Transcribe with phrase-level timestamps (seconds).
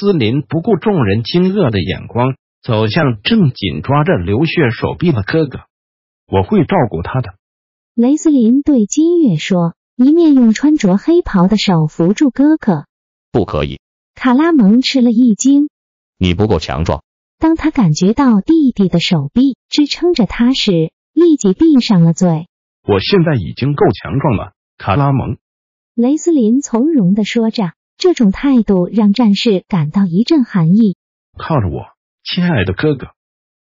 [0.00, 5.60] 斯林不顾众人惊愕的眼光，走向正紧抓着流血手臂的哥哥。
[6.26, 7.34] 我会照顾他的。
[7.94, 12.86] 雷斯林对金月说，一面用穿着黑袍的手扶住哥哥。
[13.30, 13.78] 不可以。
[14.14, 15.68] 卡拉蒙吃了一惊。
[16.18, 17.02] 你不够强壮。
[17.38, 22.46] 当他感觉到弟弟的手臂支撑着他时，立即闭上了嘴。
[22.88, 25.36] 我现在已经够强壮了，卡拉蒙。
[25.94, 27.72] 雷斯林从容的说着。
[28.00, 30.96] 这种态度让战士感到一阵寒意。
[31.36, 31.84] 靠着我，
[32.24, 33.08] 亲爱的哥哥。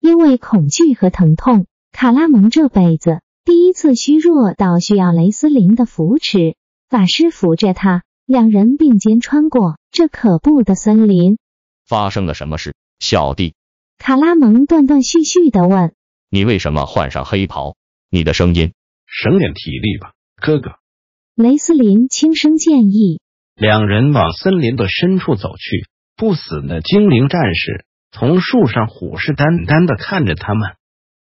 [0.00, 6.56] 因为恐惧和疼痛，卡拉蒙这辈子第一次虚弱到需要雷斯林的扶持。
[6.90, 11.38] 法师扶着他，两人并肩穿过这可怖的森林。
[11.86, 13.54] 发生了什么事，小弟？
[13.96, 15.94] 卡拉蒙断断续续的问。
[16.28, 17.76] 你为什么换上黑袍？
[18.10, 18.74] 你的声音，
[19.06, 20.72] 省点体力吧，哥哥。
[21.34, 23.22] 雷斯林轻声建议。
[23.58, 30.76] 两人往森林的深处走去，不死的精灵战士从树上虎视眈眈的看着他们。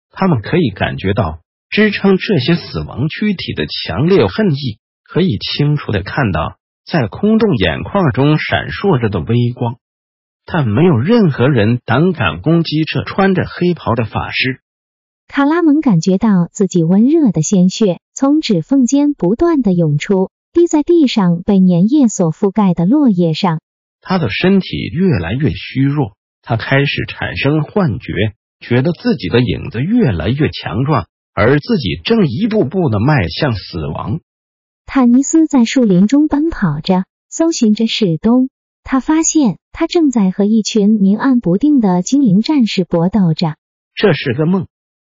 [0.10, 9.76] 他们可以感觉到支撑这些死亡躯体的强烈恨意，可以清楚的看到在空洞眼眶中闪烁着的微光。
[10.44, 14.60] 但没有任何人胆敢攻击这穿着黑袍的法师。
[15.28, 20.32] 卡拉蒙感觉到自己温热的鲜血从指缝间不断的涌出。
[20.54, 23.60] 滴在地上被粘液所覆盖的落叶上，
[24.02, 28.14] 他的身体越来越虚弱，他开始产生幻觉，
[28.60, 34.20] 觉得自己的影子越来越强壮，而自己正一步步的迈向死亡。
[34.86, 38.50] 坦尼斯在树林中奔跑着，搜寻着史东。
[38.84, 43.56] 他发现他正在和一群明暗不定的精灵战士搏斗着。
[43.96, 44.68] 这是个梦。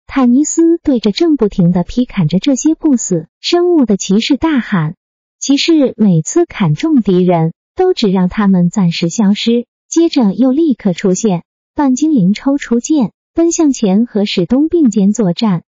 [0.08, 4.96] 坦尼斯对着正不停的劈砍着这些不死生物的骑士大喊。
[5.40, 11.44] 骑士每次砍中敌人，都只让他们暂时消失，接着又立刻出现。
[11.75, 15.64] 半精灵抽出剑，奔向前和史东并肩作战。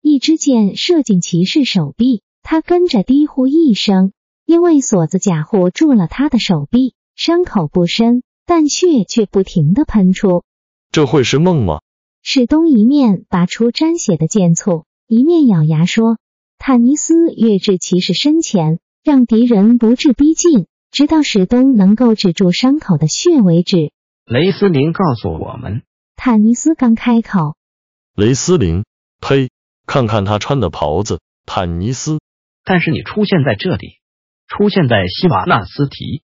[0.00, 4.12] 一支箭射进骑士手臂，他跟着低呼一声，
[4.46, 10.42] 因为锁子甲护住了他的手臂，伤口不深，但血却不停的喷出。
[10.90, 11.80] 这会是梦吗？
[12.22, 16.16] 史东一面拔出沾血的剑簇，一面咬牙说。
[16.58, 23.92] 坦尼斯跃至骑士身前，让敌人不致逼近，直到史东能够止住伤口的血为止。
[24.26, 25.82] 雷斯林告诉我们，
[26.16, 27.56] 坦尼斯刚开口，
[28.14, 28.84] 雷斯林，
[29.20, 29.50] 呸！
[29.86, 32.18] 看看他穿的袍子，坦尼斯。
[32.64, 33.92] 但是你出现在这里，
[34.46, 36.22] 出现在西瓦纳斯提。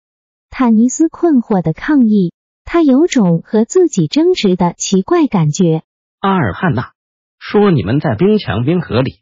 [0.48, 2.32] 坦尼斯困惑的抗议，
[2.64, 5.82] 他有种和自己争执的奇怪感觉。
[6.20, 6.92] 阿尔汉娜
[7.38, 9.20] 说：“你们在冰墙冰河里。”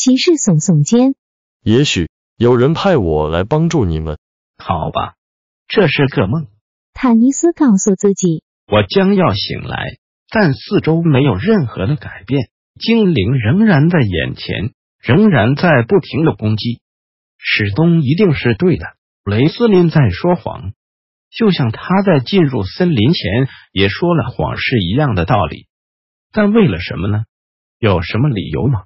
[0.00, 1.14] 骑士耸耸肩，
[1.62, 4.16] 也许有人派我来帮助你们。
[4.56, 5.12] 好吧，
[5.68, 6.46] 这是个梦。
[6.94, 9.98] 坦尼斯告诉自己，我将要醒来，
[10.30, 12.48] 但四周没有任何的改变，
[12.80, 14.72] 精灵仍然在眼前，
[15.02, 16.80] 仍然在不停的攻击。
[17.36, 18.86] 史东一定是对的，
[19.26, 20.72] 雷斯林在说谎，
[21.30, 25.66] 就像他在进入森林前也说了谎是一样的道理。
[26.32, 27.24] 但为了什么呢？
[27.78, 28.84] 有什么理由吗？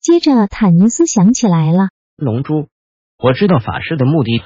[0.00, 1.90] 接着，坦尼斯想起来了。
[2.16, 2.68] 龙珠，
[3.18, 4.42] 我知道法师的目的。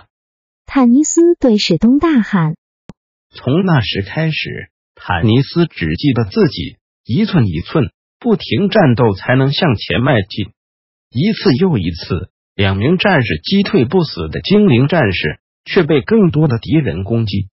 [0.66, 2.56] 坦尼斯对史东大喊。
[3.30, 10.46] 从那时开始，坦尼斯只记得自己一寸一寸不停战斗才能向前迈进。
[11.10, 17.48] 一次又一次，两名战士击退不死的精灵战士，却被更多的敌人攻击。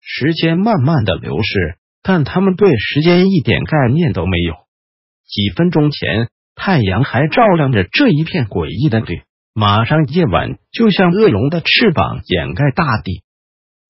[0.00, 4.54] 时间慢慢的流逝，但他们对时间一点概念都没有。
[5.28, 6.28] 几分钟前。
[6.56, 9.22] 太阳还照亮着这一片诡异的绿，
[9.54, 13.22] 马上夜晚就像恶龙的翅膀掩盖大地。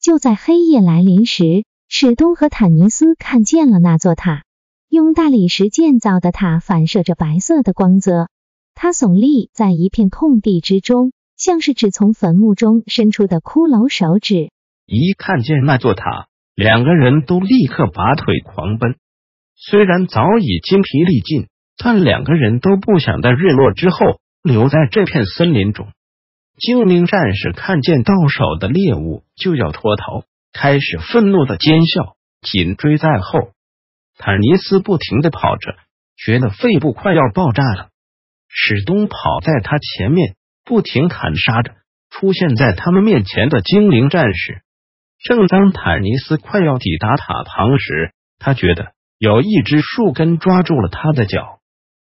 [0.03, 4.43] 就在黑夜来临时，史东和坦尼斯看见了那座塔，
[4.91, 8.29] 用大理石建造的塔反射着白色的光泽。
[8.75, 14.51] 它耸立在一片空地之中，像是只从坟墓中伸出的骷髅手指。
[14.85, 18.97] 一看见那座塔，两个人都立刻拔腿狂奔，
[19.55, 21.47] 虽然早已筋疲力尽。
[21.79, 23.99] 但两个人都不想在日落之后
[24.43, 25.89] 留在这片森林中。
[26.59, 33.51] 精灵战士看见到手的猎物就要脱逃，开始愤怒的尖笑，紧追在后。
[34.17, 35.75] 坦尼斯不停的跑着，
[36.17, 37.89] 觉得肺部快要爆炸了。
[38.49, 40.35] 史东跑在他前面，
[40.65, 41.73] 不停砍杀着
[42.09, 44.63] 出现在他们面前的精灵战士。
[45.23, 51.56] 正当坦尼斯快要抵达塔旁时，他觉得有一只树根抓住了他的脚，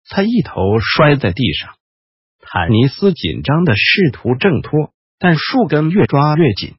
[0.10, 1.76] 他一头摔在地上。
[2.42, 6.76] 坦尼斯紧张的试图挣脱，但树根越抓越紧。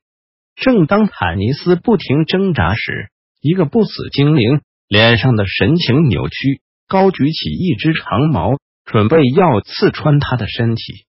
[0.56, 3.09] 正当坦尼斯不停挣扎时，
[3.41, 11.06] 一个不死精灵脸上的神情扭曲，高举起一只长矛，准备要刺穿他的身体。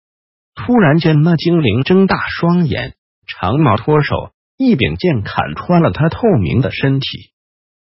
[0.56, 2.96] 突然间，那精灵睁大双眼，
[3.28, 7.08] 长矛脱手，一柄剑砍穿了他透明的身体。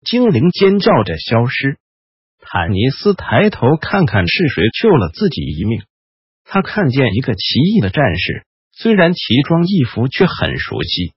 [0.04, 1.78] 精灵尖叫着消失。
[2.58, 5.84] 坦尼斯抬头看看是谁救了自己一命。
[6.46, 11.12] 他看见一个奇异的战士，虽然奇装异服，却很熟悉。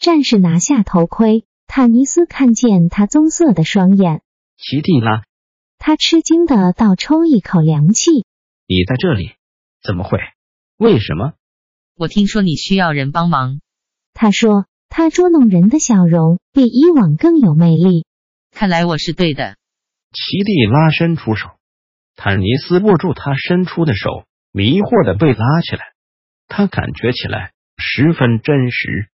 [0.00, 4.22] 战士拿下头盔，坦尼斯看见他棕色的双眼。
[4.56, 5.22] 奇蒂拉，
[5.78, 8.10] 他吃惊的倒抽一口凉气。
[8.66, 9.30] 你在这里？
[9.80, 10.18] 怎么会？
[10.76, 11.34] 为什么？
[11.96, 13.60] 我听说你需要人帮忙。
[14.12, 18.06] 他说，他捉弄人的笑容比以往更有魅力。
[18.50, 19.54] 看来我是对的。
[20.14, 21.50] 奇蒂拉伸出手，
[22.16, 24.24] 坦尼斯握住他伸出的手。
[24.56, 25.82] 迷惑的被拉起来，
[26.46, 29.08] 他感觉起来十分真实。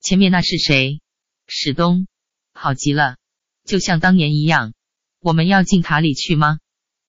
[0.00, 1.00] 前面那是谁？
[1.46, 2.06] 史东，
[2.54, 3.16] 好极了，
[3.66, 4.72] 就像当年一样。
[5.20, 6.60] 我们要进塔里去吗？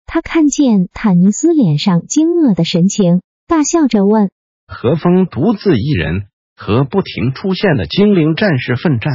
[0.06, 4.32] 他看见坦尼斯脸上惊愕的神情，大笑着问
[4.68, 9.14] ：“何风独自一人和不停出现的精灵战士奋战，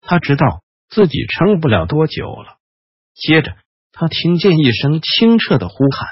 [0.00, 2.58] 他知道自己撑不了多久了。”
[3.14, 3.56] 接着，
[3.92, 6.08] 他听见一声清澈的呼喊。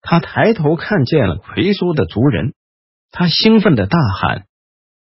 [0.00, 2.54] 他抬头看见了奎苏的族人，
[3.10, 4.46] 他兴奋的大喊，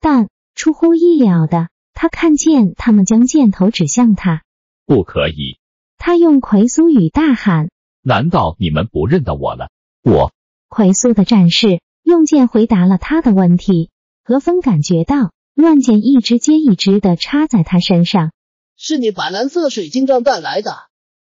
[0.00, 4.42] 但出乎意料的，他看见他们将箭头指向他。
[4.84, 5.58] 不可以！
[5.96, 7.70] 他用奎苏语大喊
[8.02, 9.70] ：“难道你们不认得我了？”
[10.02, 10.32] 我
[10.69, 13.90] 奎苏的战士用剑回答了他的问题。
[14.24, 18.32] 何风感觉到乱箭一支接一支的插在他身上。
[18.76, 20.72] 是你把蓝色水晶杖带来的！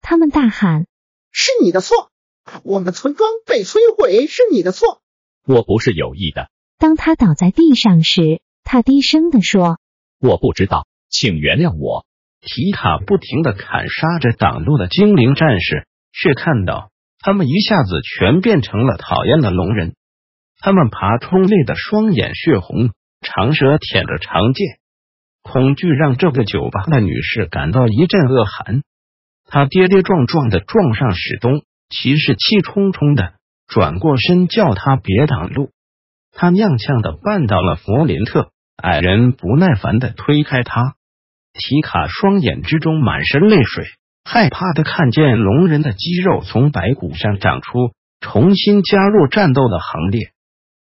[0.02, 0.86] 他们大喊
[1.32, 2.10] ：“是你的错！”
[2.64, 5.00] 我们村庄被摧毁是你的错，
[5.46, 6.50] 我不是有意的。
[6.76, 9.78] 当他倒在地上时，他低声的说
[10.20, 12.04] ：“我不知道，请原谅我。”
[12.44, 16.90] 提卡不停的砍杀着挡路的精灵战士，却看到
[17.20, 19.94] 他们一下子全变成了讨厌的龙人。
[20.58, 22.90] 他们爬冲累的双眼血红，
[23.20, 24.80] 长舌舔着长剑，
[25.42, 28.82] 恐惧让这个酒吧的女士感到一阵恶寒。
[29.52, 31.62] 他跌跌撞撞的撞上史东。
[31.90, 33.34] 骑士气冲冲的
[33.66, 35.68] 转过身，叫他别挡路。
[36.32, 38.48] 他踉跄的绊倒了弗林特，
[38.82, 40.94] 矮人不耐烦的推开他。
[41.52, 43.84] 提卡双眼之中满是泪水，
[44.24, 50.30] 害怕的看见龙人的肌肉从白骨上长出，重新加入战斗的行列。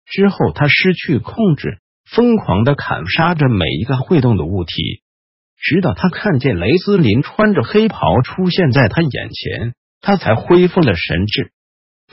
[0.05, 5.01] 之后，他失去控制，疯狂的砍杀着每一个会动的物体，
[5.61, 9.75] 直到他看见雷斯林穿着黑袍出现在他眼前。
[10.01, 11.51] 他才恢复了神智。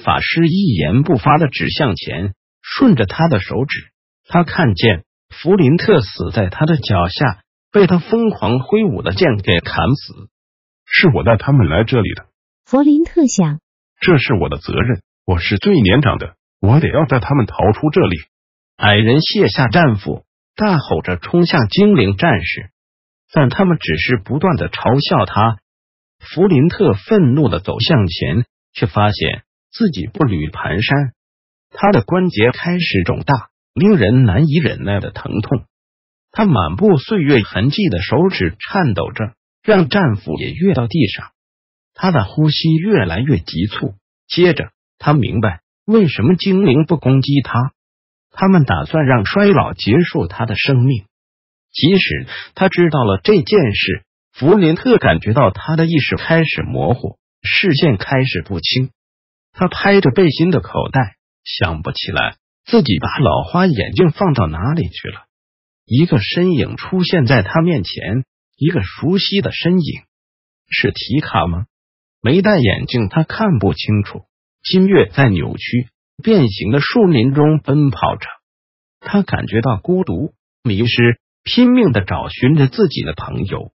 [0.04, 2.34] 法师一言不发的指向前，
[2.64, 3.92] 顺着他的手指，
[4.28, 10.30] 他看见弗林特死在他的脚下，被他疯狂挥舞的剑给砍死。
[10.88, 12.26] 是我带他们来这里的。
[12.66, 13.60] 弗林特想，
[14.00, 15.04] 这是我的责任。
[15.24, 18.18] 我是最年长的，我得要带他们逃出这里。
[18.78, 20.26] 矮人卸下战斧，
[20.56, 22.72] 大吼着冲向精灵战士，
[23.36, 25.60] 但他们只是不断的嘲笑他。
[26.20, 31.12] 弗林特愤怒的走向前，却发现自己步履蹒跚，
[31.70, 35.66] 他的关节开始肿大，令人难以忍耐的疼痛。
[36.32, 41.32] 他满布岁月痕迹的手指颤抖着，让战斧也跃到地上。
[41.94, 43.96] 他的呼吸越来越急促。
[44.28, 47.74] 接着，他明白为什么精灵不攻击他，
[48.32, 51.04] 他们打算让衰老结束他的生命。
[51.76, 54.06] 即使他知道了这件事。
[54.32, 58.90] 弗林特感觉到他的意识开始模糊，视线开始不清。
[59.54, 61.16] 他拍着背心的口袋，
[61.46, 65.24] 想不起来自己把老花眼镜放到哪里去了。
[65.86, 68.26] 一个身影出现在他面前，
[68.58, 70.02] 一个熟悉的身影，
[70.70, 71.68] 是提卡吗？
[72.22, 74.24] 没戴眼镜，他看不清楚。
[74.64, 75.88] 金月在扭曲
[76.22, 78.28] 变形的树林中奔跑着，
[79.00, 83.72] 他感觉到孤独、迷失，拼命的找寻着自己的朋友。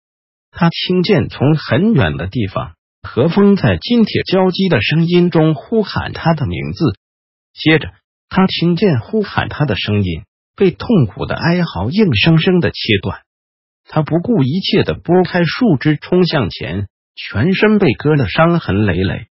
[0.50, 6.98] 他听见从很远的地方，何风在金铁交击的声音中呼喊他的名字。
[7.54, 7.92] 接着，
[8.30, 10.24] 他听见呼喊他的声音
[10.56, 13.20] 被痛苦的哀嚎硬生生的切断。
[13.86, 19.28] 他不顾一切的拨开树枝冲向前，全身被割得伤痕累累。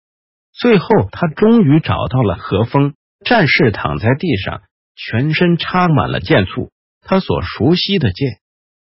[0.53, 2.93] 最后，他终于找到了何风
[3.25, 4.61] 战士，躺在地上，
[4.95, 6.71] 全身插满了箭簇，
[7.07, 8.39] 他所熟悉的剑。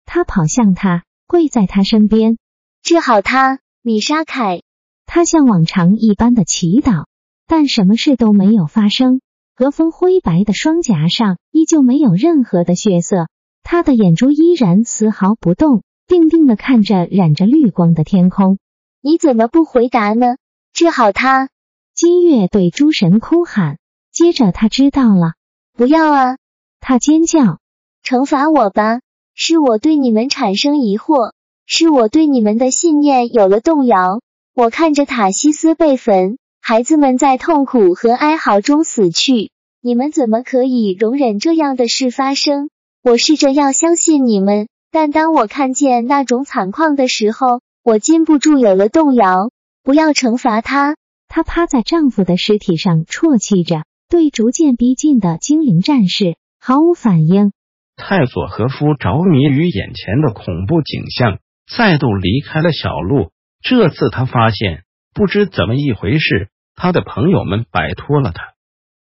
[0.06, 2.38] 他跑向他，跪在他身边，
[2.82, 4.62] 治好他，米沙凯。
[5.06, 7.06] 他像往常一般的祈祷，
[7.48, 9.22] 但什么事都没有发生。
[9.56, 13.28] 何风灰白的双颊上依旧没有任何的血色。
[13.62, 18.58] 他的眼珠依然丝毫不动，定定的看着染着绿光的天空。
[19.02, 20.38] 你怎么不回答呢？
[20.74, 21.50] 治好他！
[21.94, 23.78] 金月对诸神哭喊。
[24.12, 25.34] 接着他知道了，
[25.74, 26.38] 不要啊！
[26.80, 27.59] 他尖叫，
[28.04, 29.02] 惩罚我吧！
[29.36, 31.32] 是我对你们产生疑惑，
[31.66, 34.22] 是我对你们的信念有了动摇。
[34.56, 39.52] 我看着塔西斯被焚，孩子们在痛苦和哀嚎中死去，
[39.82, 42.70] 你们怎么可以容忍这样的事发生？
[43.04, 49.52] 我试着要相信你们，但当我看见那种惨况的时候，我禁不住有了动摇。
[49.84, 50.98] 不要惩罚他。
[51.30, 57.54] 她趴在丈夫的尸体上啜泣着，对逐渐逼近的精灵战士毫无反应。
[58.00, 61.40] 泰索和夫着迷于眼前的恐怖景象，
[61.70, 63.32] 再度离开了小路。
[63.62, 68.42] 这次他发现，不知怎么一回事，他的朋友们摆脱了他，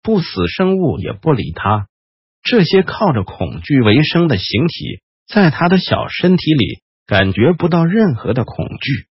[0.02, 1.86] 不死生物也不理他。
[2.42, 5.00] 这些靠着恐惧为生的形体，
[5.32, 9.06] 在他的小身体里感觉不到任何的恐惧。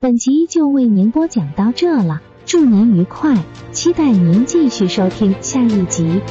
[0.00, 3.34] 本集就为您播讲到这了，祝您愉快，
[3.72, 6.22] 期待您继续收听下一集。